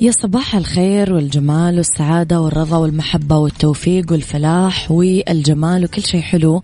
يا 0.00 0.10
صباح 0.10 0.54
الخير 0.54 1.12
والجمال 1.12 1.76
والسعادة 1.76 2.40
والرضا 2.40 2.76
والمحبة 2.76 3.38
والتوفيق 3.58 4.12
والفلاح 4.12 4.90
والجمال 4.90 5.84
وكل 5.84 6.02
شيء 6.02 6.20
حلو 6.20 6.62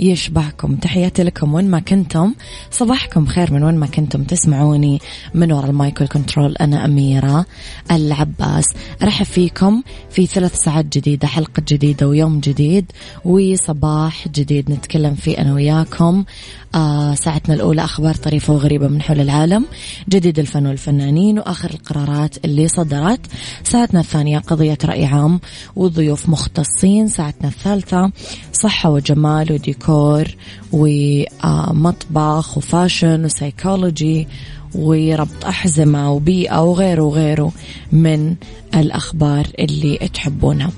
يشبعكم. 0.00 0.76
تحياتي 0.76 1.22
لكم 1.22 1.54
وين 1.54 1.70
ما 1.70 1.80
كنتم. 1.80 2.34
صباحكم 2.70 3.26
خير 3.26 3.52
من 3.52 3.62
وين 3.62 3.74
ما 3.74 3.86
كنتم. 3.86 4.24
تسمعوني 4.24 5.00
من 5.34 5.52
وراء 5.52 5.70
المايكل 5.70 6.06
كنترول 6.06 6.56
أنا 6.56 6.84
أميرة 6.84 7.46
العباس. 7.90 8.64
أرحب 9.02 9.26
فيكم 9.26 9.82
في 10.10 10.26
ثلاث 10.26 10.54
ساعات 10.54 10.96
جديدة 10.98 11.26
حلقة 11.26 11.62
جديدة 11.68 12.08
ويوم 12.08 12.40
جديد 12.40 12.92
وصباح 13.24 14.28
جديد. 14.28 14.70
نتكلم 14.70 15.14
فيه 15.14 15.38
أنا 15.38 15.54
وياكم. 15.54 16.24
آه 16.74 17.14
ساعتنا 17.14 17.54
الأولى 17.54 17.84
أخبار 17.84 18.14
طريفة 18.14 18.52
وغريبة 18.52 18.88
من 18.88 19.02
حول 19.02 19.20
العالم 19.20 19.64
جديد 20.08 20.38
الفن 20.38 20.66
والفنانين 20.66 21.38
وآخر 21.38 21.70
القرارات 21.70 22.44
اللي 22.44 22.68
صدرت. 22.68 23.20
ساعتنا 23.64 24.00
الثانية 24.00 24.38
قضية 24.38 24.78
رأي 24.84 25.04
عام 25.04 25.40
وضيوف 25.76 26.28
مختصين. 26.34 27.08
ساعتنا 27.08 27.48
الثالثة 27.48 28.10
صحة 28.52 28.90
وجمال 28.90 29.52
وديكور 29.52 30.24
ومطبخ 30.72 32.58
وفاشن 32.58 33.24
وسيكولوجي 33.24 34.28
وربط 34.74 35.44
أحزمة 35.44 36.12
وبيئة 36.12 36.62
وغيره 36.62 37.02
وغيره 37.02 37.52
من 37.92 38.34
الأخبار 38.74 39.46
اللي 39.58 39.96
تحبونها. 40.14 40.70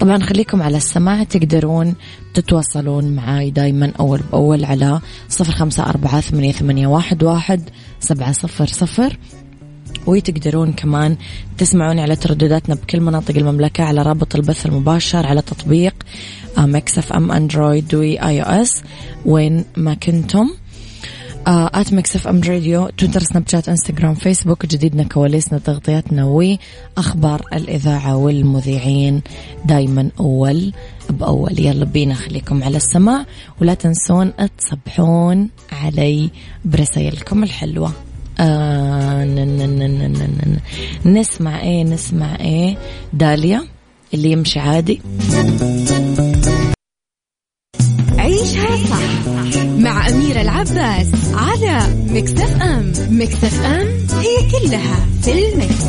طبعا 0.00 0.18
خليكم 0.18 0.62
على 0.62 0.76
السماع 0.76 1.24
تقدرون 1.24 1.94
تتواصلون 2.34 3.04
معي 3.04 3.50
دايما 3.50 3.92
أول 4.00 4.20
بأول 4.32 4.64
على 4.64 5.00
صفر 5.28 5.52
خمسة 5.52 5.82
أربعة 5.82 6.20
ثمانية, 6.20 6.86
واحد 6.86 7.62
سبعة 8.00 8.32
صفر 8.32 8.66
صفر. 8.66 9.18
وتقدرون 10.06 10.72
كمان 10.72 11.16
تسمعوني 11.58 12.02
على 12.02 12.16
تردداتنا 12.16 12.74
بكل 12.74 13.00
مناطق 13.00 13.36
المملكة 13.36 13.84
على 13.84 14.02
رابط 14.02 14.34
البث 14.34 14.66
المباشر 14.66 15.26
على 15.26 15.42
تطبيق 15.42 15.94
Mix 16.58 16.98
FM 16.98 17.32
Android 17.32 17.94
و 17.94 18.18
iOS 18.18 18.82
وين 19.26 19.64
ما 19.76 19.94
كنتم. 19.94 20.50
at 21.46 21.92
Mix 21.92 22.16
FM 22.16 22.40
Radio 22.40 22.88
Twitter 22.88 23.22
Snapchat 23.22 23.68
Instagram 23.68 24.14
Facebook 24.14 24.66
جديدنا 24.66 25.02
كواليسنا 25.02 25.58
تغطياتنا 25.58 26.24
وأخبار 26.24 27.42
الإذاعة 27.52 28.16
والمذيعين 28.16 29.22
دايما 29.64 30.10
أول 30.20 30.72
بأول. 31.10 31.60
يلا 31.60 31.84
بينا 31.84 32.14
خليكم 32.14 32.64
على 32.64 32.76
السماع 32.76 33.26
ولا 33.60 33.74
تنسون 33.74 34.32
تصبحون 34.58 35.48
علي 35.72 36.30
برسائلكم 36.64 37.42
الحلوة. 37.42 37.92
آه 38.40 39.24
نسمع 41.06 41.62
إيه؟ 41.62 41.84
نسمع 41.84 42.36
إيه؟ 42.40 42.76
داليا 43.12 43.64
اللي 44.14 44.32
يمشي 44.32 44.58
عادي. 44.58 45.00
عيشها 48.18 48.76
صح 48.76 49.28
مع 49.78 50.08
أميرة 50.08 50.40
العباس 50.40 51.06
على 51.34 51.78
مكتف 52.10 52.62
أم. 52.62 52.92
مكتف 53.10 53.64
أم 53.64 53.86
هي 54.20 54.50
كلها 54.50 55.06
في 55.22 55.32
المكس. 55.32 55.84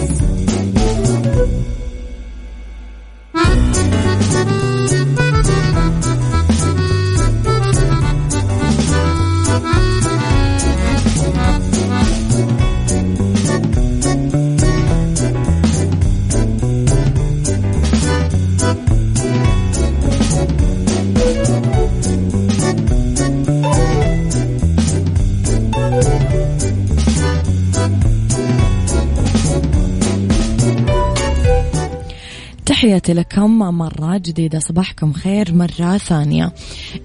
تحياتي 33.00 33.14
لكم 33.14 33.60
مرة 33.60 34.18
جديدة 34.18 34.60
صباحكم 34.60 35.14
خير 35.14 35.54
مرة 35.54 35.98
ثانية. 35.98 36.54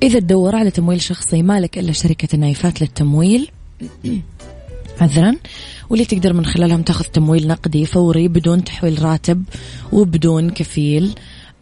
إذا 0.03 0.19
تدور 0.19 0.57
على 0.57 0.71
تمويل 0.71 1.01
شخصي 1.01 1.43
مالك 1.43 1.79
إلا 1.79 1.93
شركة 1.93 2.29
النايفات 2.35 2.81
للتمويل. 2.81 3.51
عذرا. 5.01 5.37
واللي 5.91 6.05
تقدر 6.05 6.33
من 6.33 6.47
خلالهم 6.47 6.83
تاخذ 6.83 7.05
تمويل 7.05 7.49
نقدي 7.49 7.87
فوري 7.87 8.29
بدون 8.29 8.65
تحويل 8.65 9.03
راتب 9.03 9.45
وبدون 9.93 10.51
كفيل. 10.51 11.15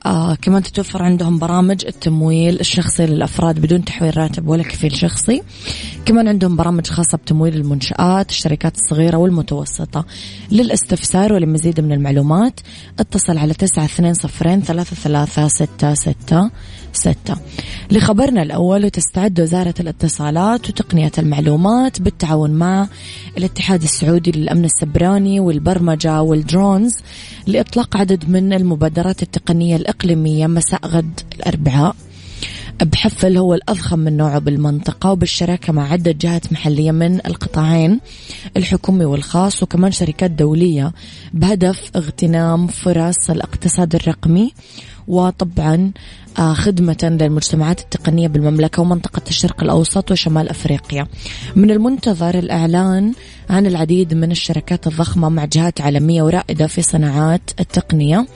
آه 0.07 0.35
كمان 0.35 0.63
تتوفر 0.63 1.03
عندهم 1.03 1.39
برامج 1.39 1.87
التمويل 1.87 2.61
الشخصي 2.61 3.07
للأفراد 3.07 3.59
بدون 3.61 3.85
تحويل 3.85 4.17
راتب 4.17 4.49
ولا 4.49 4.63
كفيل 4.63 4.97
شخصي. 4.97 5.43
كمان 6.05 6.29
عندهم 6.29 6.57
برامج 6.57 6.87
خاصة 6.87 7.19
بتمويل 7.19 7.55
المنشآت 7.55 8.31
الشركات 8.31 8.77
الصغيرة 8.77 9.17
والمتوسطة. 9.17 10.05
للاستفسار 10.53 11.33
ولمزيد 11.33 11.81
من 11.81 11.93
المعلومات 11.93 12.61
اتصل 12.99 13.39
على 13.39 13.55
تسعة 13.55 13.85
اثنين 13.85 14.15
صفرين 14.15 14.61
ثلاثة 14.61 14.97
ثلاثة 14.97 15.49
ستة 15.49 15.95
ستة 15.95 16.51
ستة. 16.93 17.37
لخبرنا 17.91 18.43
الأول 18.43 18.85
وتستعد 18.85 19.41
وزارة 19.41 19.75
الاتصالات 19.81 20.69
وتقنية 20.69 21.13
المعلومات 21.19 22.03
بالتعاون 22.03 22.51
مع 22.51 22.89
الاتحاد 23.39 23.83
السعودي 23.83 24.31
للأمن 24.31 24.65
السبراني 24.65 25.41
والبرمجة 25.41 26.23
والدرونز 26.23 26.97
لإطلاق 27.47 27.97
عدد 27.97 28.31
من 28.31 28.53
المبادرات 28.53 29.23
التقنية 29.23 29.77
الإقليمية 29.89 30.47
مساء 30.47 30.87
غد 30.87 31.21
الأربعاء. 31.35 31.97
بحفل 32.83 33.37
هو 33.37 33.55
الأضخم 33.55 33.99
من 33.99 34.17
نوعه 34.17 34.39
بالمنطقة 34.39 35.13
وبالشراكة 35.13 35.73
مع 35.73 35.93
عدة 35.93 36.13
جهات 36.13 36.53
محلية 36.53 36.91
من 36.91 37.27
القطاعين 37.27 38.01
الحكومي 38.57 39.05
والخاص 39.05 39.63
وكمان 39.63 39.93
شركات 39.93 40.31
دولية 40.31 40.93
بهدف 41.33 41.91
اغتنام 41.97 42.67
فرص 42.67 43.31
الاقتصاد 43.31 43.95
الرقمي 43.95 44.53
وطبعا 45.09 45.93
خدمة 46.39 47.19
للمجتمعات 47.21 47.81
التقنية 47.81 48.29
بالمملكة 48.29 48.83
ومنطقة 48.83 49.23
الشرق 49.29 49.63
الأوسط 49.63 50.11
وشمال 50.11 50.49
أفريقيا. 50.49 51.07
من 51.57 51.71
المنتظر 51.71 52.39
الإعلان 52.39 53.13
عن 53.51 53.67
العديد 53.67 54.15
من 54.15 54.31
الشركات 54.31 54.87
الضخمة 54.87 55.29
مع 55.29 55.45
جهات 55.45 55.81
عالمية 55.81 56.23
ورائدة 56.23 56.67
في 56.67 56.83
صناعات 56.83 57.51
التقنية. 57.61 58.27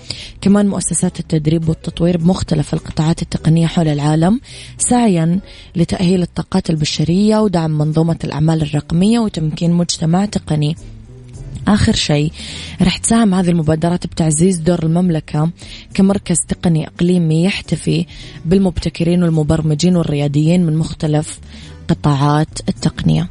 كمان 0.40 0.68
مؤسسات 0.68 1.20
التدريب 1.20 1.68
والتطوير 1.68 2.16
بمختلف 2.16 2.74
القطاعات 2.74 3.22
التقنية 3.22 3.66
حول 3.66 3.88
العالم 3.88 4.40
سعيا 4.78 5.40
لتأهيل 5.76 6.22
الطاقات 6.22 6.70
البشرية 6.70 7.38
ودعم 7.38 7.78
منظومة 7.78 8.18
الأعمال 8.24 8.62
الرقمية 8.62 9.18
وتمكين 9.18 9.72
مجتمع 9.72 10.24
تقني. 10.24 10.76
آخر 11.68 11.94
شيء 11.94 12.32
رح 12.82 12.96
تساهم 12.96 13.34
هذه 13.34 13.50
المبادرات 13.50 14.06
بتعزيز 14.06 14.58
دور 14.58 14.82
المملكة 14.82 15.50
كمركز 15.94 16.36
تقني 16.48 16.86
إقليمي 16.86 17.44
يحتفي 17.44 18.06
بالمبتكرين 18.44 19.22
والمبرمجين 19.22 19.96
والرياديين 19.96 20.66
من 20.66 20.76
مختلف 20.76 21.40
قطاعات 21.88 22.58
التقنية. 22.68 23.28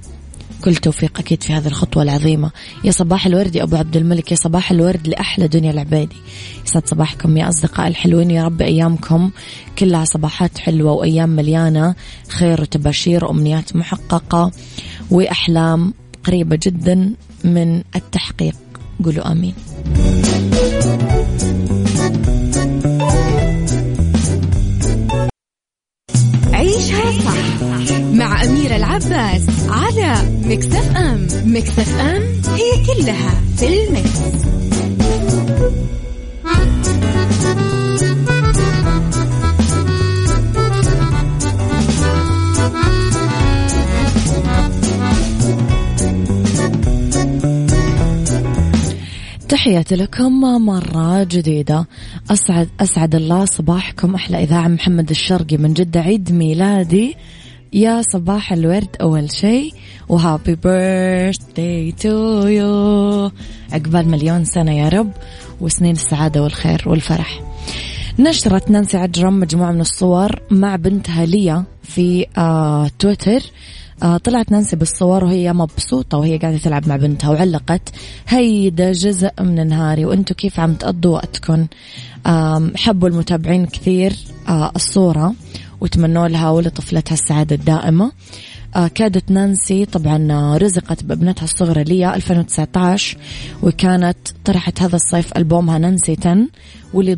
كل 0.64 0.76
توفيق 0.76 1.20
أكيد 1.20 1.44
في 1.44 1.54
هذه 1.54 1.68
الخطوة 1.68 2.04
العظيمة. 2.04 2.52
يا 2.84 2.92
صباح 2.92 3.26
الورد 3.26 3.56
يا 3.56 3.64
أبو 3.64 3.76
عبد 3.76 3.98
الملك 3.98 4.32
يا 4.32 4.36
صباح 4.36 4.72
الورد 4.72 5.08
لأحلى 5.08 5.48
دنيا 5.48 5.72
العبادي. 5.72 6.16
يسعد 6.66 6.88
صباحكم 6.88 7.38
يا 7.38 7.50
أصدقاء 7.50 7.88
الحلوين 7.88 8.32
يا 8.32 8.44
رب 8.44 8.62
أيامكم 8.62 9.32
كلها 9.80 10.06
صباحات 10.06 10.58
حلوة 10.58 10.92
وأيام 10.92 11.30
مليانة 11.30 11.96
خير 12.28 12.62
وتباشير 12.62 13.26
وأمنيات 13.26 13.76
محققة 13.76 14.52
وأحلام 15.12 15.94
قريبة 16.24 16.60
جدا 16.64 17.14
من 17.44 17.84
التحقيق. 17.96 18.56
قولوا 19.06 19.32
آمين. 19.32 19.54
عيشها 26.54 27.12
صح 27.26 27.62
مع 28.14 28.44
أميرة 28.44 28.76
العباس 28.76 29.42
على 29.70 30.16
مكتف 30.46 30.96
أم. 30.96 31.28
مكتف 31.46 32.00
أم 32.00 32.22
هي 32.56 32.86
كلها 32.86 33.42
في 33.58 33.84
المكس. 33.84 34.20
تحياتي 49.52 49.96
لكم 49.96 50.42
مرة 50.66 51.24
جديدة. 51.24 51.88
أسعد 52.32 52.70
أسعد 52.80 53.16
الله 53.16 53.46
صباحكم. 53.46 54.16
أحلى 54.16 54.44
إذاعة 54.44 54.68
محمد 54.68 55.10
الشرقي 55.10 55.58
من 55.58 55.74
جدة 55.74 56.00
عيد 56.00 56.32
ميلادي. 56.32 57.16
يا 57.74 58.02
صباح 58.02 58.54
الورد 58.54 58.96
أول 59.02 59.32
شيء. 59.32 59.74
و 60.10 60.17
happy 60.17 60.56
birthday 60.56 61.92
to 61.92 62.48
you. 62.48 63.32
عقبال 63.72 64.08
مليون 64.08 64.46
سنة 64.46 64.72
يا 64.72 64.90
رب. 64.90 65.12
وسنين 65.62 65.92
السعادة 65.92 66.44
والخير 66.44 66.84
والفرح. 66.86 67.42
نشرت 68.20 68.72
نانسي 68.72 68.98
عجرم 68.98 69.40
مجموعة 69.40 69.72
من 69.72 69.82
الصور 69.82 70.42
مع 70.52 70.76
بنتها 70.76 71.26
ليا 71.26 71.64
في 71.84 72.26
آه 72.38 72.90
تويتر. 73.00 73.42
طلعت 74.24 74.52
نانسي 74.52 74.76
بالصور 74.76 75.24
وهي 75.24 75.54
مبسوطة 75.54 76.18
وهي 76.18 76.38
قاعدة 76.38 76.58
تلعب 76.58 76.88
مع 76.88 76.96
بنتها 76.96 77.30
وعلقت. 77.30 77.90
هيدا 78.28 78.92
جزء 78.92 79.32
من 79.40 79.68
نهاري 79.68 80.06
وانتو 80.06 80.34
كيف 80.34 80.60
عم 80.60 80.74
تقضوا 80.74 81.14
وقتكم 81.14 81.68
حبوا 82.76 83.10
المتابعين 83.10 83.66
كثير 83.66 84.14
آه 84.50 84.72
الصورة 84.76 85.34
وتمنوا 85.82 86.28
لها 86.28 86.50
ولطفلتها 86.50 87.14
السعادة 87.14 87.56
الدائمة. 87.56 88.12
آه 88.76 88.88
كادت 88.88 89.32
نانسي 89.32 89.86
طبعا 89.86 90.58
رزقت 90.58 91.04
بابنتها 91.04 91.44
الصغرى 91.44 91.84
ليا 91.84 92.16
2019 92.16 93.18
وكانت 93.64 94.18
طرحت 94.46 94.82
هذا 94.82 94.96
الصيف 94.96 95.38
ألبومها 95.38 95.78
نانسي 95.78 96.18
10 96.22 96.48
واللي 96.94 97.18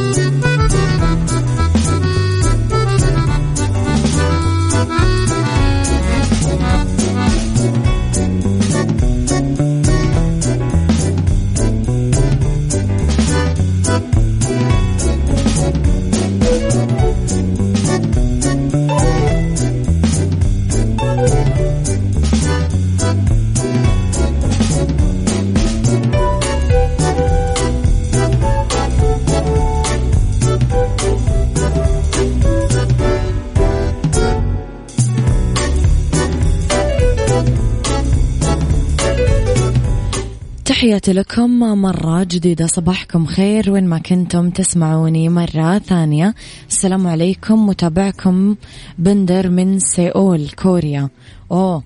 تحياتي 40.81 41.13
لكم 41.13 41.59
مرة 41.59 42.23
جديدة 42.23 42.67
صباحكم 42.67 43.25
خير 43.25 43.71
وين 43.71 43.87
ما 43.87 43.97
كنتم 43.97 44.49
تسمعوني 44.49 45.29
مرة 45.29 45.79
ثانية. 45.79 46.35
السلام 46.69 47.07
عليكم 47.07 47.65
متابعكم 47.65 48.55
بندر 48.97 49.49
من 49.49 49.79
سيول 49.79 50.49
كوريا. 50.49 51.09
أوه 51.51 51.83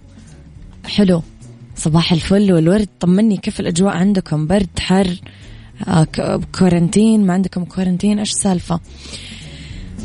حلو. 0.86 1.22
صباح 1.76 2.12
الفل 2.12 2.54
والورد 2.54 2.88
طمني 3.00 3.38
كيف 3.38 3.60
الأجواء 3.60 3.94
عندكم؟ 3.98 4.48
برد 4.48 4.80
حر 4.80 5.22
آه 5.88 6.08
quarantine 6.60 7.26
ما 7.26 7.34
عندكم 7.34 7.66
quarantine 7.66 8.20
إيش 8.20 8.32
السالفة؟ 8.32 8.80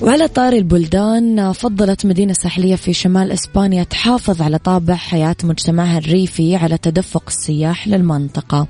وعلى 0.02 0.28
طاري 0.28 0.58
البلدان 0.58 1.52
فضلت 1.52 2.06
مدينة 2.06 2.32
ساحلية 2.32 2.76
في 2.76 2.92
شمال 2.92 3.32
إسبانيا 3.32 3.84
تحافظ 3.84 4.42
على 4.42 4.58
طابع 4.58 4.94
حياة 4.94 5.36
مجتمعها 5.44 5.98
الريفي 5.98 6.56
على 6.56 6.78
تدفق 6.78 7.22
السياح 7.28 7.88
للمنطقة. 7.88 8.66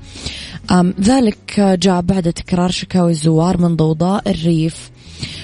ذلك 1.01 1.59
جاء 1.59 2.01
بعد 2.01 2.33
تكرار 2.33 2.71
شكاوي 2.71 3.11
الزوار 3.11 3.57
من 3.57 3.75
ضوضاء 3.75 4.29
الريف 4.29 4.90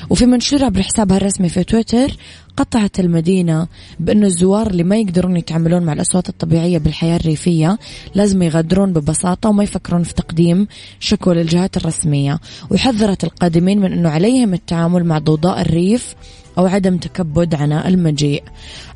وفي 0.09 0.25
منشور 0.25 0.63
عبر 0.63 0.81
حسابها 0.81 1.17
الرسمي 1.17 1.49
في 1.49 1.63
تويتر 1.63 2.17
قطعت 2.57 2.99
المدينة 2.99 3.67
بأنه 3.99 4.25
الزوار 4.25 4.67
اللي 4.67 4.83
ما 4.83 4.97
يقدرون 4.97 5.37
يتعاملون 5.37 5.83
مع 5.83 5.93
الأصوات 5.93 6.29
الطبيعية 6.29 6.77
بالحياة 6.77 7.15
الريفية 7.15 7.79
لازم 8.15 8.41
يغادرون 8.41 8.93
ببساطة 8.93 9.49
وما 9.49 9.63
يفكرون 9.63 10.03
في 10.03 10.13
تقديم 10.13 10.67
شكوى 10.99 11.35
للجهات 11.35 11.77
الرسمية. 11.77 12.39
وحذرت 12.71 13.23
القادمين 13.23 13.79
من 13.79 13.93
أنه 13.93 14.09
عليهم 14.09 14.53
التعامل 14.53 15.03
مع 15.03 15.19
ضوضاء 15.19 15.61
الريف 15.61 16.15
أو 16.57 16.65
عدم 16.65 16.97
تكبد 16.97 17.55
عناء 17.55 17.87
المجيء. 17.87 18.43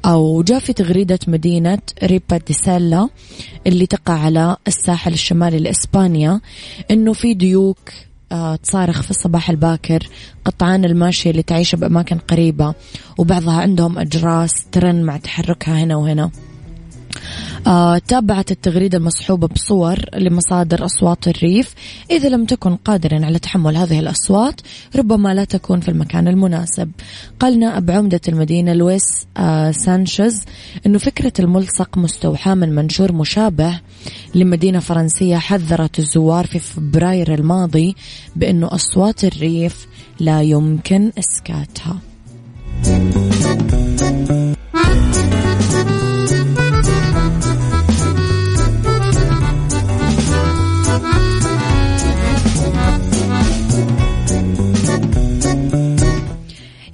أو 0.06 0.44
جاء 0.44 0.60
في 0.60 0.74
تغريدة 0.74 1.20
مدينة 1.28 1.80
ريبا 2.04 2.38
دي 2.38 2.54
سالا 2.54 3.10
اللي 3.68 3.86
تقع 3.86 4.14
على 4.14 4.56
الساحل 4.68 5.14
الشمالي 5.14 5.60
لإسبانيا 5.60 6.42
أنه 6.92 7.14
في 7.14 7.34
ديوك 7.34 7.80
تصارخ 8.64 9.02
في 9.02 9.10
الصباح 9.10 9.50
الباكر 9.50 10.08
قطعان 10.46 10.86
الماشية 10.86 11.32
اللي 11.32 11.44
تعيش 11.44 11.76
بأماكن 11.76 12.18
قريبة 12.18 12.74
وبعضها 13.18 13.62
عندهم 13.62 14.00
أجراس 14.00 14.66
ترن 14.72 15.04
مع 15.04 15.18
تحركها 15.18 15.84
هنا 15.84 15.96
وهنا. 15.96 16.24
آه 16.24 16.51
تابعت 18.08 18.52
التغريدة 18.52 18.98
المصحوبة 18.98 19.48
بصور 19.48 20.00
لمصادر 20.18 20.86
أصوات 20.86 21.28
الريف. 21.28 21.74
إذا 22.12 22.30
لم 22.30 22.46
تكن 22.46 22.76
قادرا 22.76 23.26
على 23.26 23.40
تحمل 23.40 23.78
هذه 23.78 24.00
الأصوات 24.00 24.62
ربما 24.96 25.34
لا 25.34 25.44
تكون 25.44 25.80
في 25.80 25.90
المكان 25.90 26.28
المناسب. 26.28 26.92
قال 27.40 27.60
نائب 27.60 27.92
عمدة 27.92 28.22
المدينة 28.28 28.74
لويس 28.74 29.28
آه 29.38 29.72
سانشيز 29.72 30.42
أنه 30.86 30.98
فكرة 30.98 31.34
الملصق 31.40 31.98
مستوحاة 31.98 32.54
من 32.54 32.76
منشور 32.76 33.12
مشابه 33.12 33.80
لمدينة 34.36 34.80
فرنسية 34.80 35.38
حذرت 35.38 36.00
الزوار 36.00 36.48
في 36.48 36.60
فبراير 36.60 37.34
الماضي 37.34 37.96
بأنه 38.36 38.76
أصوات 38.76 39.24
الريف 39.24 39.88
لا 40.20 40.42
يمكن 40.42 41.12
إسكاتها. 41.20 41.98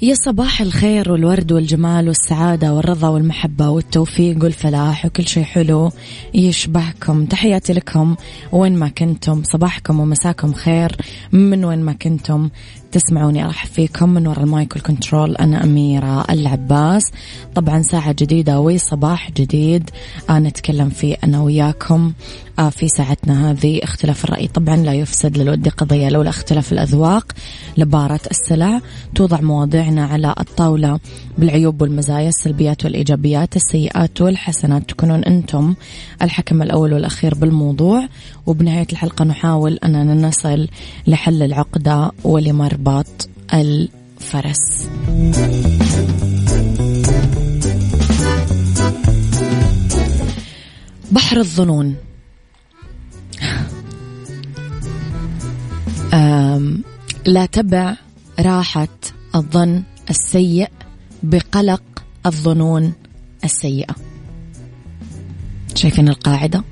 يا 0.07 0.13
صباح 0.13 0.61
الخير 0.61 1.11
والورد 1.11 1.51
والجمال 1.51 2.07
والسعادة 2.07 2.73
والرضا 2.73 3.07
والمحبة 3.07 3.69
والتوفيق 3.69 4.43
والفلاح 4.43 5.05
وكل 5.05 5.27
شيء 5.27 5.43
حلو 5.43 5.91
يشبهكم. 6.33 7.25
تحياتي 7.25 7.73
لكم 7.73 8.15
وين 8.51 8.75
ما 8.79 8.87
كنتم. 8.87 9.43
صباحكم 9.43 9.99
ومساكم 9.99 10.53
خير 10.53 10.95
من 11.31 11.65
وين 11.65 11.79
ما 11.79 11.93
كنتم. 11.93 12.49
تسمعوني 12.91 13.45
أرحب 13.45 13.69
فيكم 13.69 14.09
من 14.09 14.27
وراء 14.27 14.43
المايك 14.43 14.75
وال 14.75 14.87
control. 14.87 15.35
أنا 15.35 15.63
أميرة 15.63 16.25
العباس. 16.29 17.11
طبعا 17.55 17.81
ساعة 17.81 18.11
جديدة 18.19 18.59
وصباح 18.59 19.31
جديد. 19.31 19.89
آه 20.29 20.39
نتكلم 20.39 20.89
فيه 20.89 21.17
أنا 21.23 21.41
وياكم. 21.41 22.13
آه 22.59 22.69
في 22.69 22.87
ساعتنا 22.87 23.51
هذه 23.51 23.83
اختلاف 23.83 24.25
الرأي. 24.25 24.47
طبعا 24.47 24.75
لا 24.75 24.93
يفسد 24.93 25.37
للود 25.37 25.67
قضية 25.67 26.09
لولا 26.09 26.29
اختلاف 26.29 26.71
الأذواق. 26.71 27.31
لبارة 27.77 28.19
السلع 28.31 28.81
توضع 29.15 29.41
مواضيع 29.41 29.87
موضوعنا 29.97 30.13
على 30.13 30.35
الطاولة 30.39 30.99
بالعيوب 31.37 31.81
والمزايا 31.81 32.29
السلبيات 32.29 32.85
والإيجابيات 32.85 33.55
السيئات 33.55 34.21
والحسنات. 34.21 34.89
تكونون 34.89 35.23
أنتم 35.23 35.75
الحكم 36.21 36.61
الأول 36.61 36.93
والأخير 36.93 37.35
بالموضوع. 37.35 38.07
وبنهاية 38.45 38.87
الحلقة 38.91 39.25
نحاول 39.25 39.79
أننا 39.83 40.27
نصل 40.27 40.67
لحل 41.07 41.43
العقدة 41.43 42.11
ولمربط 42.23 43.29
الفرس. 43.53 44.89
بحر 51.11 51.37
الظنون. 51.37 51.95
لا 57.25 57.45
تبع 57.45 57.95
راحة 58.39 58.87
الظن 59.37 59.83
السيء 60.09 60.69
بقلق 61.23 61.83
الظنون 62.25 62.93
السيئة. 63.43 63.95
شايفين 65.75 66.09
القاعدة؟ 66.09 66.63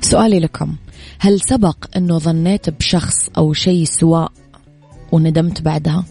سؤالي 0.00 0.40
لكم 0.40 0.76
هل 1.18 1.40
سبق 1.40 1.96
أنه 1.96 2.18
ظنيت 2.18 2.70
بشخص 2.70 3.28
أو 3.38 3.52
شيء 3.52 3.84
سواء 3.84 4.32
وندمت 5.12 5.62
بعدها؟ 5.62 6.04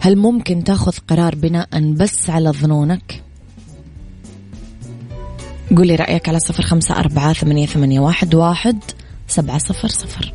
هل 0.00 0.16
ممكن 0.16 0.64
تاخذ 0.64 0.92
قرار 1.08 1.34
بناء 1.34 1.92
بس 1.92 2.30
على 2.30 2.50
ظنونك؟ 2.50 3.22
قولي 5.76 5.96
رأيك 5.96 6.28
على 6.28 6.38
صفر 6.38 6.62
خمسة 6.62 6.94
أربعة 6.94 7.32
ثمانية, 7.32 7.66
ثمانية 7.66 8.00
واحد, 8.00 8.34
واحد 8.34 8.78
سبعة 9.28 9.58
صفر 9.58 9.88
صفر. 9.88 10.34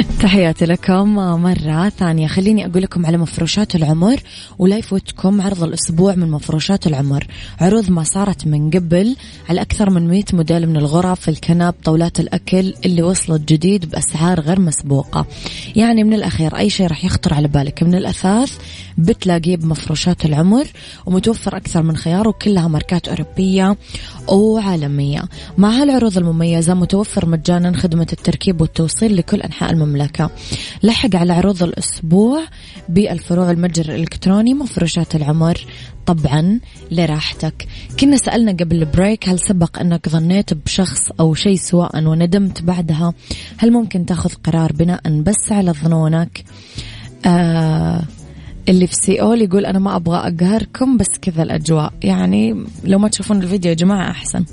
تحياتي 0.00 0.64
لكم 0.64 1.14
مرة 1.14 1.88
ثانية. 1.88 2.26
خليني 2.26 2.66
أقول 2.66 2.82
لكم 2.82 3.06
على 3.06 3.16
مفروشات 3.18 3.74
العمر 3.74 4.20
ولا 4.58 4.76
يفوتكم 4.76 5.40
عرض 5.40 5.62
الأسبوع 5.62 6.14
من 6.14 6.30
مفروشات 6.30 6.86
العمر. 6.86 7.26
عروض 7.60 7.90
ما 7.90 8.02
صارت 8.02 8.46
من 8.46 8.70
قبل 8.70 9.16
على 9.48 9.60
أكثر 9.60 9.90
من 9.90 10.08
100 10.08 10.24
موديل 10.32 10.68
من 10.68 10.76
الغرف 10.76 11.28
الكنب 11.28 11.74
طاولات 11.84 12.20
الأكل 12.20 12.74
اللي 12.84 13.02
وصلت 13.02 13.52
جديد 13.52 13.90
بأسعار 13.90 14.40
غير 14.40 14.60
مسبوقة. 14.60 15.26
يعني 15.76 16.04
من 16.04 16.14
الأخير 16.14 16.56
أي 16.56 16.70
شيء 16.70 16.86
راح 16.86 17.04
يخطر 17.04 17.34
على 17.34 17.48
بالك. 17.48 17.82
من 17.82 17.94
الأثاث 17.94 18.58
بتلاقيه 18.98 19.56
بمفروشات 19.56 20.24
العمر 20.24 20.66
ومتوفر 21.06 21.56
أكثر 21.56 21.82
من 21.82 21.96
خيار 21.96 22.28
وكلها 22.28 22.68
ماركات 22.68 23.08
أوروبية 23.08 23.76
وعالمية. 24.28 25.22
مع 25.58 25.70
هالعروض 25.70 26.18
المميزة 26.18 26.74
متوفر 26.74 27.28
مجانا 27.28 27.76
خدمة 27.76 28.06
التركيب 28.12 28.60
والتوصيل 28.60 29.16
لكل 29.16 29.40
أنحاء 29.40 29.72
المملكة. 29.72 30.30
لحق 30.82 31.16
على 31.16 31.32
عروض 31.32 31.62
الأسبوع 31.62 32.42
بالفروع 32.88 33.50
المتجر 33.50 33.94
الإلكتروني 33.94 34.54
مفروشات 34.54 35.14
العمر. 35.16 35.66
طبعا 36.06 36.60
لراحتك. 36.90 37.68
كنا 38.00 38.16
سألنا 38.16 38.52
قبل 38.52 38.76
ال 38.76 38.85
break 38.85 39.28
هل 39.28 39.38
سبق 39.38 39.78
أنك 39.78 40.08
ظنيت 40.08 40.54
بشخص 40.54 41.10
أو 41.20 41.34
شيء 41.34 41.56
سواء 41.56 42.04
وندمت 42.04 42.62
بعدها؟ 42.62 43.14
هل 43.56 43.72
ممكن 43.72 44.06
تأخذ 44.06 44.30
قرار 44.44 44.72
بناء 44.72 45.22
بس 45.22 45.52
على 45.52 45.72
ظنونك؟ 45.72 46.44
آه 47.26 48.02
اللي 48.68 48.86
في 48.86 48.94
سيول 48.94 49.42
يقول 49.42 49.66
أنا 49.66 49.78
ما 49.78 49.96
أبغى 49.96 50.16
أقهركم 50.18 50.96
بس 50.96 51.08
كذا 51.22 51.42
الأجواء. 51.42 51.92
يعني 52.02 52.64
لو 52.84 52.98
ما 52.98 53.08
تشوفون 53.08 53.42
الفيديو 53.42 53.70
يا 53.70 53.76
جماعة 53.76 54.10
أحسن. 54.10 54.44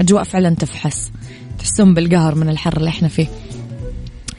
أجواء 0.00 0.22
فعلا 0.22 0.50
تفحس 0.54 1.10
تحسون 1.58 1.94
بالقهر 1.94 2.34
من 2.34 2.48
الحر 2.48 2.76
اللي 2.76 2.88
إحنا 2.88 3.08
فيه. 3.08 3.26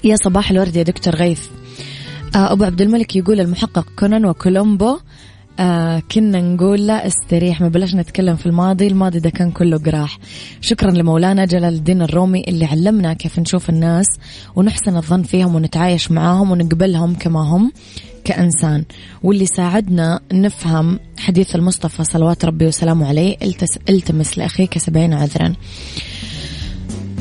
يا 0.03 0.15
صباح 0.15 0.51
الورد 0.51 0.75
يا 0.75 0.83
دكتور 0.83 1.15
غيث. 1.15 1.41
آه 2.35 2.51
أبو 2.51 2.63
عبد 2.63 2.81
الملك 2.81 3.15
يقول 3.15 3.39
المحقق 3.39 3.85
كونان 3.99 4.25
وكولومبو 4.25 4.97
آه 5.59 6.03
كنا 6.11 6.41
نقول 6.41 6.87
لا 6.87 7.07
استريح 7.07 7.61
ما 7.61 7.67
بلاش 7.67 7.95
نتكلم 7.95 8.35
في 8.35 8.45
الماضي 8.45 8.87
الماضي 8.87 9.19
ده 9.19 9.29
كان 9.29 9.51
كله 9.51 9.77
قراح 9.77 10.17
شكرا 10.61 10.91
لمولانا 10.91 11.45
جلال 11.45 11.73
الدين 11.73 12.01
الرومي 12.01 12.43
اللي 12.47 12.65
علمنا 12.65 13.13
كيف 13.13 13.39
نشوف 13.39 13.69
الناس 13.69 14.05
ونحسن 14.55 14.97
الظن 14.97 15.23
فيهم 15.23 15.55
ونتعايش 15.55 16.11
معاهم 16.11 16.51
ونقبلهم 16.51 17.15
كما 17.15 17.39
هم. 17.39 17.71
كإنسان. 18.27 18.83
واللي 19.23 19.45
ساعدنا 19.45 20.19
نفهم 20.33 20.99
حديث 21.17 21.55
المصطفى 21.55 22.03
صلوات 22.03 22.45
ربي 22.45 22.67
وسلامه 22.67 23.07
عليه 23.07 23.37
التمس 23.89 24.37
لأخيك 24.37 24.77
سبعين 24.77 25.13
عذرا. 25.13 25.53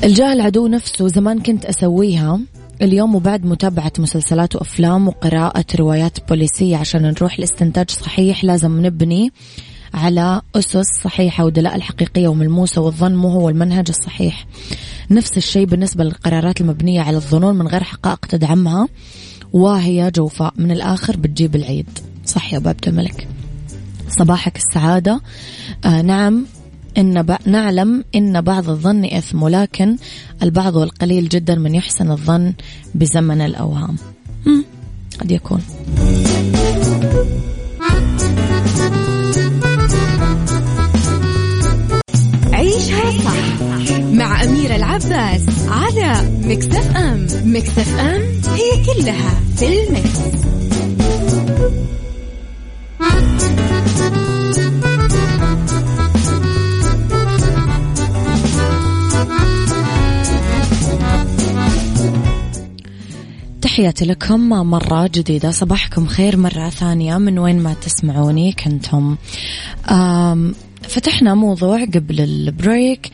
الجاهل 0.05 0.41
عدو 0.41 0.67
نفسه 0.67 1.09
زمان 1.09 1.39
كنت 1.43 1.65
أسويها 1.65 2.41
اليوم 2.83 3.15
وبعد 3.15 3.47
متابعة 3.47 3.93
مسلسلات 3.99 4.57
وأفلام 4.57 5.09
وقراءة 5.09 5.65
روايات 5.75 6.29
بوليسية 6.29 6.77
عشان 6.77 7.03
نروح 7.03 7.41
لاستنتاج 7.41 7.91
صحيح 7.91 8.45
لازم 8.45 8.87
نبني 8.87 9.33
على 9.95 10.43
أسس 10.55 10.87
صحيحة 11.05 11.45
ودلائل 11.45 11.83
حقيقية 11.83 12.29
وملموسة 12.29 12.81
والظن 12.81 13.15
مو 13.15 13.29
هو 13.29 13.49
المنهج 13.49 13.87
الصحيح. 13.89 14.47
نفس 15.11 15.37
الشيء 15.37 15.67
بالنسبة 15.67 16.05
للقرارات 16.05 16.61
المبنية 16.61 17.01
على 17.01 17.17
الظنون 17.17 17.55
من 17.59 17.69
غير 17.69 17.83
حقائق 17.83 18.27
تدعمها. 18.27 18.89
وهي 19.53 20.11
جوفاء 20.11 20.55
من 20.57 20.71
الآخر 20.71 21.17
بتجيب 21.17 21.57
العيد. 21.57 21.99
صح 22.27 22.53
يا 22.53 22.59
عبد 22.59 22.89
الملك 22.89 23.29
صباحك 24.09 24.57
السعادة. 24.57 25.21
آه 25.85 26.03
نعم 26.03 26.47
إن 26.99 27.23
ب... 27.23 27.37
نعلم 27.47 28.05
إن 28.15 28.41
بعض 28.41 28.71
الظن 28.71 29.05
إثم 29.05 29.43
ولكن 29.43 29.97
البعض 30.43 30.77
والقليل 30.77 31.29
جدا 31.29 31.55
من 31.55 31.75
يحسن 31.75 32.11
الظن 32.11 32.53
بزمن 32.95 33.41
الأوهام. 33.41 33.97
قد 35.21 35.31
يكون. 35.31 35.63
عيشها 42.77 43.11
صح 43.11 44.01
مع 44.01 44.45
أميرة 44.45 44.77
العباس 44.77 45.43
على 45.69 46.31
مكتف 46.45 46.97
أم 46.97 47.27
مكتف 47.45 47.99
أم 47.99 48.23
هي 48.55 48.85
كلها 48.85 49.41
في 49.57 49.89
ال 49.89 49.95
mix. 49.95 50.19
تحياتي 63.63 64.05
لكم 64.05 64.49
مرة 64.49 65.11
جديدة. 65.15 65.51
صباحكم 65.51 66.07
خير 66.07 66.37
مرة 66.37 66.71
ثانية. 66.71 67.19
من 67.19 67.39
وين 67.39 67.59
ما 67.59 67.75
تسمعوني 67.75 68.53
كنتم 68.53 69.17
فتحنا 70.89 71.35
موضوع 71.35 71.85
قبل 71.85 72.21
ال 72.21 72.34
break. 72.34 73.13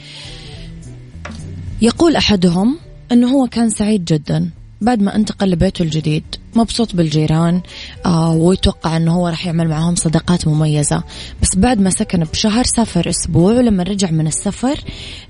يقول 1.82 2.16
أحدهم 2.16 2.78
أنه 3.12 3.28
هو 3.28 3.46
كان 3.46 3.70
سعيد 3.70 4.04
جدا 4.04 4.50
بعد 4.80 5.02
ما 5.02 5.16
انتقل 5.16 5.50
لبيته 5.50 5.82
الجديد 5.82 6.24
مبسوط 6.54 6.96
بالجيران 6.96 7.60
آه 8.06 8.32
ويتوقع 8.32 8.96
إنه 8.96 9.12
هو 9.12 9.28
راح 9.28 9.46
يعمل 9.46 9.68
معهم 9.68 9.94
صداقات 9.94 10.48
مميزة. 10.48 11.02
بس 11.42 11.56
بعد 11.56 11.80
ما 11.80 11.90
سكن 11.90 12.24
بشهر 12.24 12.64
سافر 12.64 13.08
أسبوع 13.08 13.52
ولما 13.52 13.82
رجع 13.82 14.10
من 14.10 14.26
السفر 14.26 14.80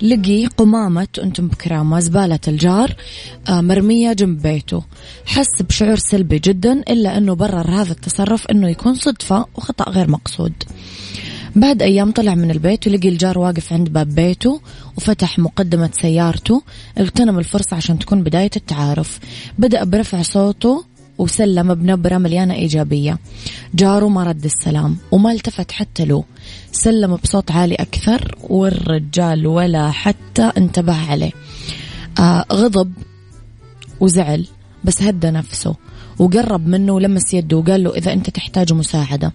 لقي 0.01 0.45
قمامة 0.45 1.07
أنتم 1.23 1.47
بكرامة 1.47 1.99
زبالة 1.99 2.39
الجار 2.47 2.95
آه 3.49 3.61
مرمية 3.61 4.13
جنب 4.13 4.41
بيته. 4.41 4.83
حس 5.25 5.61
بشعور 5.61 5.95
سلبي 5.95 6.39
جدا 6.39 6.73
إلا 6.73 7.17
إنه 7.17 7.33
برر 7.35 7.71
هذا 7.71 7.91
التصرف 7.91 8.47
إنه 8.47 8.69
يكون 8.69 8.95
صدفة 8.95 9.45
وخطأ 9.55 9.89
غير 9.89 10.09
مقصود. 10.09 10.53
بعد 11.55 11.81
أيام 11.81 12.11
طلع 12.11 12.35
من 12.35 12.51
البيت 12.51 12.87
ولقي 12.87 13.09
الجار 13.09 13.39
واقف 13.39 13.73
عند 13.73 13.89
باب 13.89 14.15
بيته 14.15 14.61
وفتح 14.97 15.39
مقدمة 15.39 15.89
سيارته 15.93 16.61
اغتنم 16.97 17.39
الفرصة 17.39 17.75
عشان 17.77 17.99
تكون 17.99 18.23
بداية 18.23 18.49
التعارف. 18.55 19.19
بدأ 19.57 19.83
برفع 19.83 20.21
صوته 20.21 20.85
وسلم 21.17 21.73
بنبرة 21.73 22.17
مليانة 22.17 22.53
إيجابية. 22.53 23.19
جاره 23.75 24.07
ما 24.07 24.23
رد 24.23 24.45
السلام 24.45 24.97
وما 25.11 25.31
التفت 25.31 25.71
حتى 25.71 26.05
له. 26.05 26.23
سلم 26.71 27.15
بصوت 27.15 27.51
عالي 27.51 27.75
أكثر 27.75 28.35
والرجال 28.43 29.47
ولا 29.47 29.91
حتى 29.91 30.51
انتبه 30.57 31.11
عليه. 31.11 31.31
آه 32.19 32.45
غضب 32.51 32.93
وزعل 33.99 34.47
بس 34.83 35.03
هدى 35.03 35.31
نفسه. 35.31 35.75
وقرب 36.19 36.67
منه 36.67 36.93
ولمس 36.93 37.33
يده 37.33 37.57
وقال 37.57 37.83
له 37.83 37.95
إذا 37.97 38.13
أنت 38.13 38.29
تحتاج 38.29 38.73
مساعدة. 38.73 39.33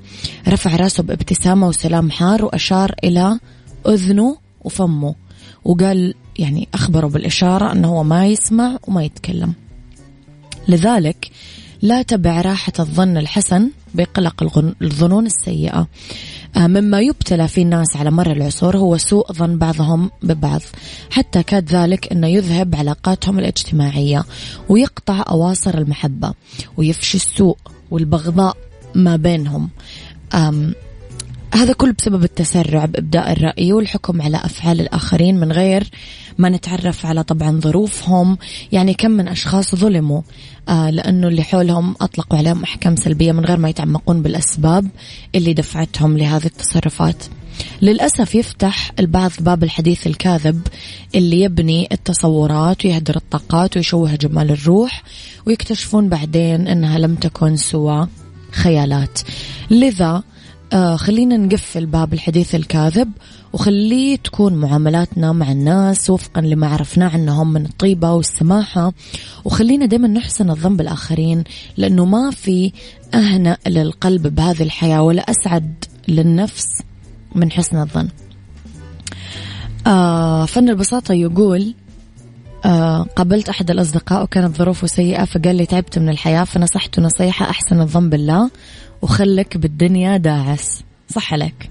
رفع 0.49 0.76
راسه 0.76 1.02
بابتسامة 1.02 1.68
وسلام 1.68 2.11
حار 2.11 2.44
وأشار 2.44 2.94
إلى 3.04 3.38
أذنه 3.87 4.37
وفمه. 4.61 5.14
وقال 5.64 6.14
يعني 6.38 6.68
أخبره 6.75 7.06
بالإشارة 7.06 7.73
أنه 7.73 7.88
هو 7.88 8.04
ما 8.04 8.26
يسمع 8.26 8.78
وما 8.88 9.04
يتكلم. 9.04 9.52
لذلك 10.68 11.30
لا 11.82 12.02
تبع 12.02 12.40
راحة 12.40 12.73
الظن 12.78 13.16
الحسن 13.16 13.70
بقلق 13.94 14.42
الظنون 14.82 15.26
السيئة. 15.26 15.88
مما 16.57 17.00
يبتلى 17.00 17.49
في 17.49 17.62
الناس 17.62 17.97
على 17.97 18.11
مر 18.11 18.33
العصور 18.33 18.76
هو 18.76 18.97
سوء 18.97 19.33
ظن 19.33 19.59
بعضهم 19.59 20.11
ببعض. 20.23 20.61
حتى 21.11 21.43
كاد 21.43 21.73
ذلك 21.75 22.12
أنه 22.12 22.26
يذهب 22.26 22.75
علاقاتهم 22.75 23.38
الاجتماعية 23.38 24.25
ويقطع 24.69 25.25
أواصر 25.31 25.78
المحبة 25.78 26.35
ويفشي 26.76 27.17
السوء 27.17 27.57
والبغضاء 27.90 28.57
ما 28.95 29.17
بينهم. 29.17 29.71
هذا 31.55 31.73
كله 31.73 31.95
بسبب 31.99 32.25
التسرع 32.25 32.85
بإبداء 32.85 33.33
الرأي 33.33 33.73
والحكم 33.73 34.23
على 34.23 34.37
أفعال 34.37 34.81
الآخرين 34.81 35.40
من 35.40 35.52
غير 35.52 35.90
ما 36.38 36.49
نتعرف 36.49 37.07
على 37.07 37.23
طبعا 37.23 37.61
ظروفهم. 37.61 38.38
يعني 38.73 38.95
كم 38.95 39.11
من 39.11 39.28
أشخاص 39.28 39.75
ظلموا 39.75 40.23
آه 40.69 40.90
لأنه 40.90 41.28
اللي 41.28 41.43
حولهم 41.43 41.95
أطلقوا 42.00 42.38
عليهم 42.38 42.62
أحكام 42.62 42.97
سلبية 42.97 43.33
من 43.33 43.45
غير 43.45 43.57
ما 43.57 43.69
يتعمقون 43.69 44.23
بالأسباب 44.23 44.88
اللي 45.35 45.52
دفعتهم 45.52 46.19
لهذه 46.19 46.47
التصرفات. 46.47 47.25
للأسف 47.83 48.35
يفتح 48.35 48.93
البعض 48.99 49.31
باب 49.40 49.64
الحديث 49.64 50.07
الكاذب 50.07 50.67
اللي 51.14 51.40
يبني 51.40 51.88
التصورات 51.93 52.85
ويهدر 52.85 53.17
الطاقات 53.17 53.76
ويشوه 53.76 54.14
جمال 54.14 54.50
الروح 54.50 55.02
ويكتشفون 55.47 56.09
بعدين 56.09 56.69
أنها 56.69 56.99
لم 56.99 57.14
تكن 57.14 57.57
سوى 57.57 58.09
خيالات. 58.52 59.21
لذا 59.71 60.23
آه 60.72 60.96
خلينا 60.96 61.37
نقفل 61.37 61.87
باب 61.87 62.12
الحديث 62.12 62.54
الكاذب 62.54 63.12
وخليه 63.52 64.16
تكون 64.16 64.54
معاملاتنا 64.54 65.32
مع 65.32 65.52
الناس 65.52 66.10
وفقا 66.10 66.40
لما 66.40 66.66
عرفناه 66.66 67.08
عنهم 67.08 67.52
من 67.52 67.64
الطيبة 67.66 68.12
والسماحة. 68.12 68.92
وخلينا 69.44 69.87
دايما 69.87 70.08
نحسن 70.08 70.50
الظن 70.50 70.76
بالآخرين 70.76 71.44
لأنه 71.76 72.04
ما 72.04 72.30
في 72.30 72.72
أهنأ 73.14 73.56
للقلب 73.66 74.34
بهذه 74.34 74.62
الحياة 74.62 75.02
ولا 75.02 75.22
أسعد 75.30 75.84
للنفس 76.08 76.66
من 77.34 77.52
حسن 77.52 77.76
الظن. 77.80 78.08
آه 79.87 80.46
فن 80.46 80.68
البساطة 80.68 81.14
يقول 81.14 81.75
آه 82.64 83.02
قابلت 83.02 83.48
أحد 83.48 83.70
الأصدقاء 83.70 84.22
وكانت 84.22 84.56
ظروفه 84.56 84.87
سيئة 84.87 85.25
فقال 85.25 85.56
لي 85.56 85.66
تعبت 85.66 85.98
من 85.98 86.08
الحياة 86.08 86.44
فنصحته 86.44 87.02
نصيحة 87.02 87.50
أحسن 87.50 87.80
الظن 87.80 88.10
بالله. 88.10 88.50
وخلك 89.02 89.57
بالدنيا 89.57 90.17
داعس. 90.17 90.85
صح 91.09 91.33
عليك 91.33 91.71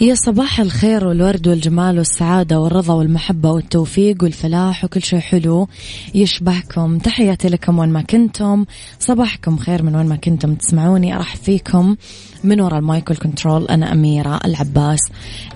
يا 0.00 0.14
صباح 0.14 0.60
الخير 0.60 1.06
والورد 1.06 1.48
والجمال 1.48 1.98
والسعادة 1.98 2.60
والرضا 2.60 2.94
والمحبة 2.94 3.50
والتوفيق 3.50 4.22
والفلاح 4.22 4.84
وكل 4.84 5.02
شيء 5.02 5.18
حلو 5.18 5.68
يشبهكم. 6.14 6.98
تحياتي 6.98 7.48
لكم 7.48 7.78
وين 7.78 7.88
ما 7.88 8.02
كنتم. 8.02 8.64
صباحكم 9.00 9.56
خير 9.56 9.82
من 9.82 9.96
وين 9.96 10.06
ما 10.06 10.16
كنتم 10.16 10.54
تسمعوني. 10.54 11.16
أرحب 11.16 11.38
فيكم 11.38 11.96
من 12.44 12.60
وراء 12.60 12.78
المايك 12.78 13.10
وال 13.10 13.22
control 13.22 13.64
أنا 13.68 13.92
أميرة 13.92 14.40
العباس. 14.44 15.00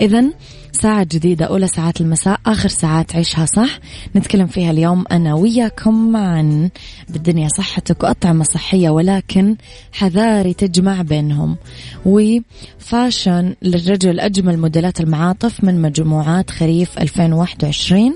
إذا 0.01 0.25
ساعة 0.73 1.05
جديدة 1.05 1.47
أولى 1.47 1.67
ساعات 1.67 2.01
المساء 2.01 2.41
آخر 2.47 2.69
ساعات 2.69 3.17
عيشها 3.17 3.47
صح. 3.47 3.79
نتكلم 4.17 4.47
فيها 4.47 4.71
اليوم 4.71 5.05
أنا 5.13 5.35
وياكم 5.35 6.17
عن 6.17 6.71
بالدنيا 7.09 7.49
صحتك 7.49 8.03
وأطعمة 8.03 8.45
صحية 8.45 8.91
ولكن 8.91 9.57
حذاري 9.93 10.55
تجمع 10.55 11.03
بينهم. 11.03 11.57
و 12.07 12.25
fashion 12.25 13.55
للرجل 13.63 14.21
أجمل 14.21 14.59
موديلات 14.59 15.01
المعاطف 15.01 15.65
من 15.65 15.83
مجموعات 15.83 16.51
خريف 16.51 16.99
2021 16.99 18.15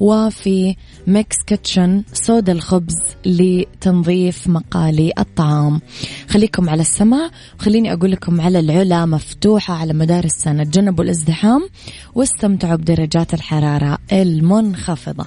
وفي 0.00 0.76
Mix 1.06 1.36
Kitchen 1.46 2.02
صودا 2.12 2.52
الخبز 2.52 2.96
لتنظيف 3.26 4.48
مقالي 4.48 5.12
الطعام. 5.18 5.80
خليكم 6.28 6.70
على 6.70 6.80
السمع 6.80 7.30
وخليني 7.60 7.92
أقول 7.92 8.10
لكم 8.10 8.40
على 8.40 8.58
العلا 8.58 9.06
مفتوحة 9.06 9.74
على 9.74 9.92
مدار 9.92 10.24
السنة. 10.24 10.64
تجنبوا 10.64 11.04
الازدحام 11.04 11.68
واستمتعوا 12.14 12.76
بدرجات 12.76 13.34
الحرارة 13.34 13.98
المنخفضة. 14.12 15.26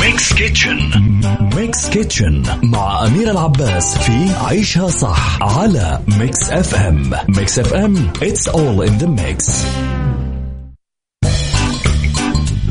ميكس 0.00 0.32
كيتشن. 0.32 0.78
ميكس 1.56 1.88
كيتشن 1.88 2.42
مع 2.62 3.06
أميرة 3.06 3.30
العباس 3.30 3.98
في 3.98 4.34
عيشها 4.34 4.88
صح 4.88 5.42
على 5.42 6.00
Mix 6.18 6.50
FM. 6.50 7.10
Mix 7.28 7.58
FM 7.58 8.10
it's 8.20 8.48
all 8.48 8.88
in 8.88 9.02
the 9.02 9.08
mix. 9.08 9.66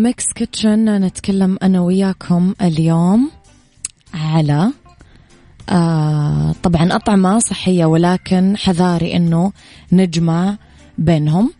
Mix 0.00 0.24
Kitchen 0.34 1.04
نتكلم 1.04 1.58
أنا 1.62 1.80
وياكم 1.80 2.54
اليوم 2.62 3.30
على 4.14 4.72
آه 5.70 6.54
طبعا 6.62 6.96
أطعمة 6.96 7.38
صحية 7.38 7.84
ولكن 7.84 8.56
حذاري 8.56 9.16
أنه 9.16 9.52
نجمع 9.92 10.56
بينهم. 10.98 11.52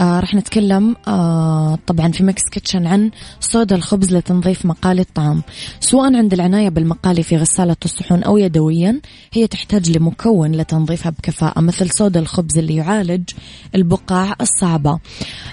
آه 0.00 0.20
راح 0.20 0.34
نتكلم 0.34 0.96
آه 1.08 1.78
طبعا 1.86 2.12
في 2.12 2.22
Mix 2.22 2.42
Kitchen 2.52 2.86
عن 2.86 3.10
صودا 3.40 3.76
الخبز 3.76 4.14
لتنظيف 4.14 4.66
مقالي 4.66 5.00
الطعام. 5.00 5.42
سواء 5.80 6.16
عند 6.16 6.32
العناية 6.32 6.68
بالمقالي 6.68 7.22
في 7.22 7.36
غسالة 7.36 7.76
الصحون 7.84 8.22
أو 8.22 8.38
يدويا 8.38 9.00
هي 9.32 9.46
تحتاج 9.46 9.96
لمكون 9.98 10.52
لتنظيفها 10.52 11.10
بكفاءة 11.10 11.60
مثل 11.60 11.90
صودا 11.90 12.20
الخبز 12.20 12.58
اللي 12.58 12.76
يعالج 12.76 13.30
البقع 13.74 14.34
الصعبة. 14.40 14.98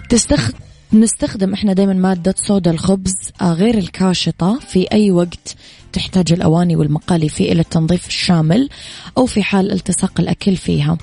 تستخدم 0.09 0.70
نستخدم 0.93 1.53
إحنا 1.53 1.73
دائما 1.73 1.93
مادة 1.93 2.35
صودا 2.37 2.71
الخبز 2.71 3.13
آه، 3.41 3.53
غير 3.53 3.77
الكاشطة 3.77 4.59
في 4.59 4.91
أي 4.91 5.11
وقت 5.11 5.55
تحتاج 5.93 6.33
الأواني 6.33 6.75
والمقالي 6.75 7.29
فيه 7.29 7.51
إلى 7.51 7.61
التنظيف 7.61 8.07
الشامل 8.07 8.69
أو 9.17 9.25
في 9.25 9.43
حال 9.43 9.71
التصاق 9.71 10.19
الأكل 10.19 10.55
فيها. 10.55 10.97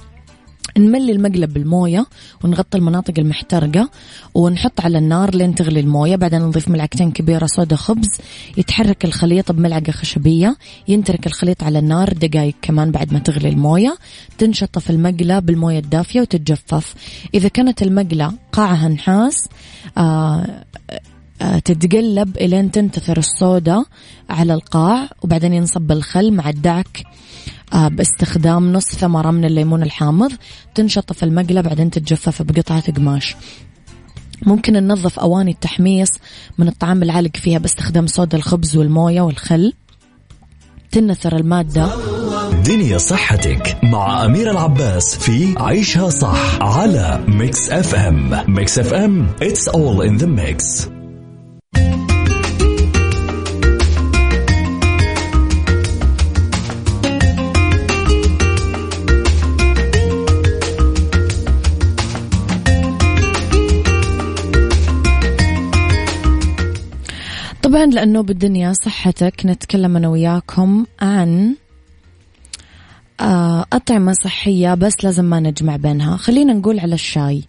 نملي 0.78 1.12
المقلب 1.12 1.52
بالموية 1.52 2.06
ونغطي 2.44 2.78
المناطق 2.78 3.14
المحترقة 3.18 3.90
ونحط 4.34 4.80
على 4.80 4.98
النار 4.98 5.34
لين 5.34 5.54
تغلي 5.54 5.80
الموية. 5.80 6.16
بعدين 6.16 6.42
نضيف 6.42 6.68
ملعقتين 6.68 7.10
كبيرة 7.10 7.46
صودا 7.46 7.76
خبز. 7.76 8.08
يتحرك 8.56 9.04
الخليط 9.04 9.52
بملعقة 9.52 9.92
خشبية. 9.92 10.56
ينترك 10.88 11.26
الخليط 11.26 11.62
على 11.62 11.78
النار 11.78 12.12
دقايق 12.12 12.54
كمان 12.62 12.90
بعد 12.90 13.12
ما 13.12 13.18
تغلي 13.18 13.48
الموية. 13.48 13.96
تنشطف 14.38 14.90
المقلة 14.90 15.38
بالموية 15.38 15.78
الدافية 15.78 16.20
وتتجفف. 16.20 16.94
إذا 17.34 17.48
كانت 17.48 17.82
المقلة 17.82 18.32
قاعها 18.52 18.88
نحاس 18.88 19.48
آه 19.98 20.64
آه، 21.42 21.58
تتقلب 21.58 22.36
إلين 22.36 22.70
تنتثر 22.70 23.18
الصودا 23.18 23.84
على 24.30 24.54
القاع. 24.54 25.08
وبعدين 25.22 25.52
ينصب 25.52 25.92
الخل 25.92 26.32
مع 26.32 26.48
الدعك. 26.48 27.04
باستخدام 27.74 28.72
نص 28.72 28.86
ثمرة 28.86 29.30
من 29.30 29.44
الليمون 29.44 29.82
الحامض. 29.82 30.32
تنشطف 30.74 31.24
المقلة 31.24 31.60
بعدين 31.60 31.90
تتجفف 31.90 32.42
بقطعة 32.42 32.92
قماش. 32.92 33.36
ممكن 34.46 34.72
ننظف 34.72 35.18
أواني 35.18 35.50
التحميص 35.50 36.08
من 36.58 36.68
الطعام 36.68 37.02
العالق 37.02 37.36
فيها 37.36 37.58
باستخدام 37.58 38.06
صودا 38.06 38.38
الخبز 38.38 38.76
والموية 38.76 39.20
والخل. 39.20 39.72
تنثر 40.90 41.36
المادة. 41.36 41.88
دنيا 42.64 42.98
صحتك 42.98 43.76
مع 43.82 44.24
أميرة 44.24 44.50
العباس 44.50 45.16
في 45.16 45.54
عيشها 45.56 46.10
صح 46.10 46.62
على 46.62 47.24
Mix 47.28 47.70
FM 47.70 48.44
Mix 48.48 48.78
FM 48.78 49.28
it's 49.42 49.68
all 49.68 50.02
in 50.08 50.22
the 50.22 50.26
mix. 50.26 50.88
طبعا 67.68 67.86
لأنه 67.86 68.20
بالدنيا 68.20 68.72
صحتك 68.72 69.46
نتكلم 69.46 69.96
أنا 69.96 70.08
وياكم 70.08 70.86
عن 71.00 71.54
آه، 73.20 73.64
أطعمة 73.72 74.12
صحية 74.12 74.74
بس 74.74 75.04
لازم 75.04 75.24
ما 75.24 75.40
نجمع 75.40 75.76
بينها. 75.76 76.16
خلينا 76.16 76.52
نقول 76.52 76.80
على 76.80 76.94
الشاي. 76.94 77.44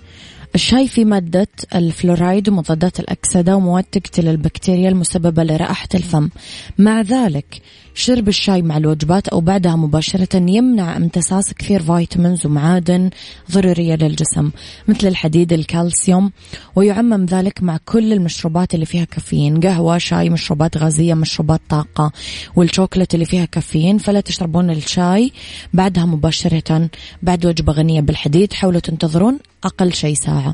الشاي 0.55 0.88
فيه 0.88 1.05
مادة 1.05 1.47
الفلورايد 1.75 2.49
ومضادات 2.49 2.99
الأكسدة 2.99 3.55
ومواد 3.55 3.83
تقتل 3.83 4.27
البكتيريا 4.27 4.89
المسببة 4.89 5.43
لرائحة 5.43 5.88
الفم. 5.95 6.29
مع 6.77 7.01
ذلك 7.01 7.62
شرب 7.93 8.27
الشاي 8.27 8.62
مع 8.62 8.77
الوجبات 8.77 9.27
أو 9.27 9.41
بعدها 9.41 9.75
مباشرة 9.75 10.38
يمنع 10.38 10.97
امتصاص 10.97 11.53
كثير 11.53 11.81
vitamins 11.81 12.45
ومعادن 12.45 13.09
ضرورية 13.51 13.95
للجسم 13.95 14.51
مثل 14.88 15.07
الحديد 15.07 15.53
الكالسيوم 15.53 16.31
ويعمم 16.75 17.25
ذلك 17.25 17.63
مع 17.63 17.77
كل 17.85 18.13
المشروبات 18.13 18.75
اللي 18.75 18.85
فيها 18.85 19.05
كافيين. 19.05 19.59
قهوة 19.59 19.97
شاي 19.97 20.29
مشروبات 20.29 20.77
غازية 20.77 21.13
مشروبات 21.13 21.62
طاقة 21.69 22.12
والشوكولاتة 22.55 23.13
اللي 23.15 23.25
فيها 23.25 23.45
كافيين 23.45 23.97
فلا 23.97 24.21
تشربون 24.21 24.69
الشاي 24.69 25.31
بعدها 25.73 26.05
مباشرة 26.05 26.89
بعد 27.23 27.45
وجبة 27.45 27.73
غنية 27.73 28.01
بالحديد. 28.01 28.53
حاولوا 28.53 28.79
تنتظرون 28.79 29.39
أقل 29.63 29.93
شيء 29.93 30.15
ساعة. 30.15 30.53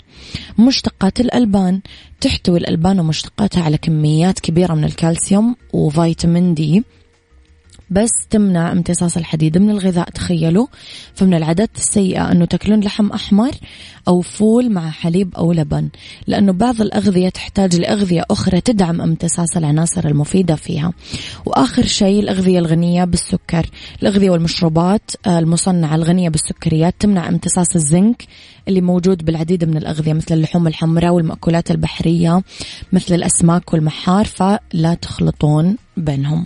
مشتقات 0.60 1.20
الألبان. 1.20 1.82
تحتوي 2.22 2.58
الألبان 2.58 3.00
ومشتقاتها 3.00 3.64
على 3.64 3.78
كميات 3.78 4.40
كبيرة 4.40 4.74
من 4.74 4.84
الكالسيوم 4.84 5.56
وفيتامين 5.74 6.54
دي. 6.54 6.84
بس 7.90 8.28
تمنع 8.30 8.72
امتصاص 8.72 9.18
الحديد. 9.18 9.58
من 9.58 9.70
الغذاء 9.70 10.10
تخيلوا 10.10 10.68
فمن 11.14 11.34
العادات 11.34 11.70
السيئة 11.78 12.32
أنه 12.32 12.46
تاكلون 12.46 12.80
لحم 12.80 13.10
أحمر 13.10 13.52
أو 14.08 14.22
فول 14.22 14.72
مع 14.72 14.90
حليب 14.90 15.36
أو 15.36 15.52
لبن 15.52 15.90
لأنه 16.28 16.54
بعض 16.54 16.82
الأغذية 16.82 17.30
تحتاج 17.30 17.76
لأغذية 17.76 18.24
أخرى 18.32 18.62
تدعم 18.62 19.02
امتصاص 19.02 19.58
العناصر 19.58 20.08
المفيدة 20.08 20.56
فيها. 20.56 20.94
وآخر 21.46 21.86
شيء 21.86 22.20
الأغذية 22.20 22.60
الغنية 22.60 23.04
بالسكر. 23.04 23.70
الأغذية 24.02 24.30
والمشروبات 24.30 25.12
المصنعة 25.28 25.96
الغنية 25.96 26.30
بالسكريات 26.30 26.96
تمنع 27.00 27.30
امتصاص 27.30 27.76
الزنك 27.76 28.24
اللي 28.68 28.82
موجود 28.82 29.26
بالعديد 29.26 29.66
من 29.66 29.78
الأغذية 29.78 30.14
مثل 30.14 30.36
اللحوم 30.36 30.68
الحمراء 30.68 31.14
والمأكولات 31.14 31.72
البحرية 31.72 32.42
مثل 32.94 33.16
الأسماك 33.16 33.74
والمحار 33.74 34.26
فلا 34.26 34.94
تخلطون 35.02 35.78
بينهم. 35.98 36.46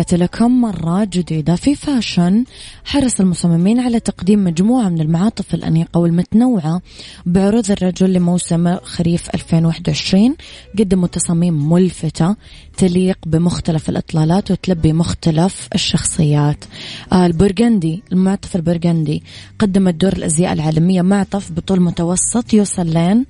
تحياتي 0.00 0.16
لكم 0.16 0.60
مرة 0.60 1.04
جديدة 1.04 1.56
في 1.56 1.74
فاشن 1.74 2.44
حرص 2.84 3.20
المصممين 3.20 3.80
على 3.80 4.00
تقديم 4.00 4.44
مجموعة 4.44 4.88
من 4.88 5.00
المعاطف 5.00 5.54
الأنيقة 5.54 5.98
والمتنوعة 6.00 6.82
بعروض 7.26 7.70
الرجل 7.70 8.12
لموسم 8.12 8.76
خريف 8.76 9.30
2021 9.34 10.36
قدموا 10.78 11.08
تصاميم 11.08 11.72
ملفتة 11.72 12.36
تليق 12.76 13.18
بمختلف 13.26 13.88
الإطلالات 13.88 14.50
وتلبي 14.50 14.92
مختلف 14.92 15.68
الشخصيات. 15.74 16.64
البرغندي 17.12 18.02
المعطف 18.12 18.56
البرغندي 18.56 19.22
قدمت 19.58 19.94
دور 19.94 20.12
الأزياء 20.12 20.52
العالمية 20.52 21.02
معطف 21.02 21.52
بطول 21.52 21.80
متوسط 21.80 22.54
يوصل 22.54 22.86
لين 22.86 23.26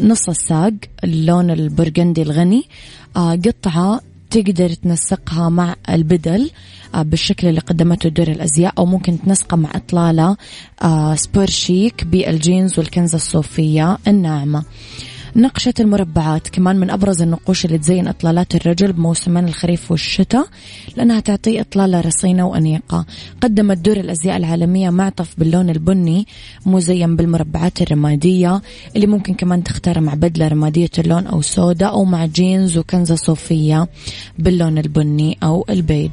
نص 0.00 0.28
الساق 0.28 0.74
اللون 1.04 1.50
البرغندي 1.50 2.22
الغني 2.22 2.64
آه 3.16 3.32
قطعة 3.32 4.00
تقدر 4.30 4.68
تنسقها 4.72 5.48
مع 5.48 5.76
البدل 5.88 6.50
آه، 6.94 7.02
بالشكل 7.02 7.48
اللي 7.48 7.60
قدمته 7.60 8.08
دور 8.08 8.28
الأزياء 8.28 8.72
أو 8.78 8.86
ممكن 8.86 9.22
تنسقها 9.22 9.56
مع 9.56 9.70
إطلالة 9.74 10.36
آه، 10.82 11.14
sport 11.14 11.46
chic 11.46 12.04
بالجينز 12.04 12.78
والكنزة 12.78 13.16
الصوفية 13.16 13.98
الناعمة. 14.08 14.64
نقشة 15.36 15.74
المربعات 15.80 16.48
كمان 16.48 16.76
من 16.76 16.90
أبرز 16.90 17.22
النقوش 17.22 17.64
اللي 17.64 17.78
تزين 17.78 18.08
إطلالات 18.08 18.54
الرجل 18.54 18.92
بموسمين 18.92 19.44
الخريف 19.44 19.90
والشتاء 19.90 20.46
لأنها 20.96 21.20
تعطي 21.20 21.60
إطلالة 21.60 22.00
رصينة 22.00 22.46
وأنيقة. 22.46 23.06
قدمت 23.40 23.78
دور 23.78 23.96
الأزياء 23.96 24.36
العالمية 24.36 24.90
معطف 24.90 25.34
باللون 25.38 25.70
البني 25.70 26.26
مزين 26.66 27.16
بالمربعات 27.16 27.82
الرمادية 27.82 28.62
اللي 28.96 29.06
ممكن 29.06 29.34
كمان 29.34 29.64
تختار 29.64 30.00
مع 30.00 30.14
بدلة 30.14 30.48
رمادية 30.48 30.90
اللون 30.98 31.26
أو 31.26 31.42
سودا 31.42 31.86
أو 31.86 32.04
مع 32.04 32.26
جينز 32.26 32.78
وكنزة 32.78 33.14
صوفية 33.14 33.88
باللون 34.38 34.78
البني 34.78 35.38
أو 35.42 35.64
البيج. 35.70 36.10